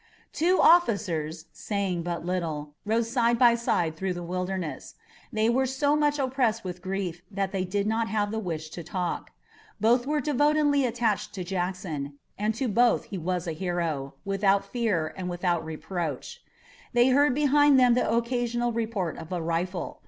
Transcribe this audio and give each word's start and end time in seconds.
The 0.33 0.37
two 0.39 0.59
officers, 0.59 1.45
saying 1.53 2.01
but 2.01 2.25
little, 2.25 2.73
rode 2.87 3.05
side 3.05 3.37
by 3.37 3.53
side 3.53 3.95
through 3.95 4.15
the 4.15 4.23
Wilderness. 4.23 4.95
They 5.31 5.47
were 5.47 5.67
so 5.67 5.95
much 5.95 6.17
oppressed 6.17 6.63
with 6.63 6.81
grief 6.81 7.21
that 7.29 7.51
they 7.51 7.63
did 7.65 7.85
not 7.85 8.07
have 8.07 8.31
the 8.31 8.39
wish 8.39 8.71
to 8.71 8.83
talk. 8.83 9.29
Both 9.79 10.07
were 10.07 10.19
devotedly 10.19 10.87
attached 10.87 11.35
to 11.35 11.43
Jackson, 11.43 12.17
and 12.35 12.55
to 12.55 12.67
both 12.67 13.03
he 13.11 13.19
was 13.19 13.45
a 13.45 13.51
hero, 13.51 14.15
without 14.25 14.65
fear 14.65 15.13
and 15.15 15.29
without 15.29 15.63
reproach. 15.63 16.41
They 16.93 17.09
heard 17.09 17.35
behind 17.35 17.79
them 17.79 17.93
the 17.93 18.11
occasional 18.11 18.71
report 18.71 19.19
of 19.19 19.31
a 19.31 19.39
rifle. 19.39 19.99